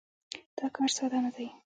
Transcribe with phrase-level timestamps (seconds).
[0.57, 1.47] دا کار ساده نه دی.